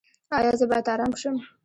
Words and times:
ایا 0.37 0.53
زه 0.59 0.65
باید 0.69 0.91
ارام 0.93 1.13
شم؟ 1.21 1.35